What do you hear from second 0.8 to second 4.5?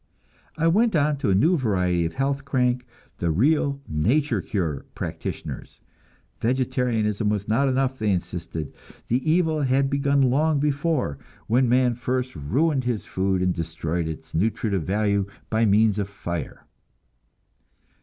on to a new variety of health crank, the real "nature